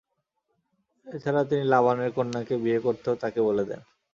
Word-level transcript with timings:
এ 1.07 1.15
ছাড়া 1.23 1.41
তিনি 1.49 1.63
লাবানের 1.65 2.11
কন্যাকে 2.17 2.55
বিয়ে 2.63 2.79
করতেও 2.85 3.15
তাকে 3.23 3.39
বলে 3.47 3.63
দেন। 3.69 3.81